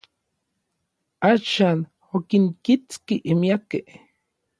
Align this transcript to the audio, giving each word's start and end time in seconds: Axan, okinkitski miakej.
Axan, 1.31 1.79
okinkitski 2.15 3.15
miakej. 3.39 3.85